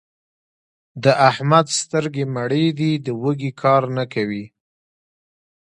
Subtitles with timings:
[1.03, 4.45] د احمد سترګې مړې دي؛ د وږي کار نه کوي.